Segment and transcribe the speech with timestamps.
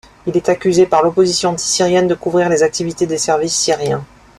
[0.25, 4.03] Il est accusé par l'opposition anti-syrienne de couvrir les activités des services syriens.